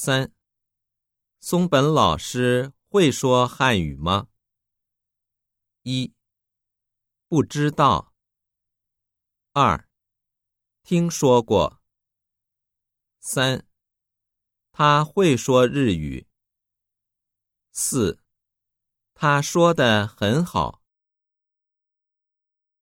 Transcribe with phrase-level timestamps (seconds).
[0.00, 0.32] 三。
[1.40, 4.28] 松本老师会说汉语吗？
[5.82, 6.14] 一。
[7.26, 8.14] 不知道。
[9.52, 9.88] 二。
[10.84, 11.82] 听说过。
[13.18, 13.66] 三。
[14.70, 16.28] 他会说日语。
[17.72, 18.22] 四。
[19.14, 20.80] 他说的很好。